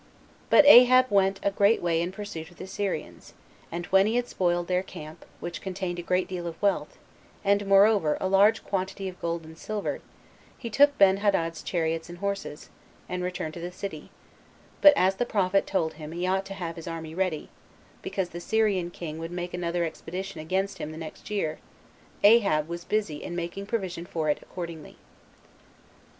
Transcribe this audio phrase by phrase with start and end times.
[0.49, 3.35] But Ahab went a great way in pursuit of the Syrians;
[3.71, 6.97] and when he had spoiled their camp, which contained a great deal of wealth,
[7.45, 10.01] and moreover a large quantity of gold and silver,
[10.57, 12.71] he took Benhadad's chariots and horses,
[13.07, 14.09] and returned to the city;
[14.81, 17.49] but as the prophet told him he ought to have his army ready,
[18.01, 21.59] because the Syrian king would make another expedition against him the next year,
[22.23, 24.97] Ahab was busy in making provision for it accordingly.